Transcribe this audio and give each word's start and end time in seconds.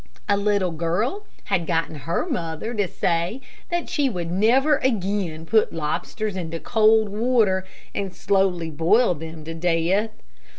A 0.27 0.35
little 0.35 0.71
girl 0.71 1.27
had 1.43 1.67
gotten 1.67 1.93
her 1.93 2.25
mother 2.27 2.73
to 2.73 2.87
say 2.87 3.39
that 3.69 3.87
she 3.87 4.09
would 4.09 4.31
never 4.31 4.77
again 4.77 5.45
put 5.45 5.71
lobsters 5.73 6.35
into 6.35 6.59
cold 6.59 7.09
water 7.09 7.67
and 7.93 8.11
slowly 8.11 8.71
boil 8.71 9.13
them 9.13 9.43
to 9.43 9.53
death. 9.53 10.09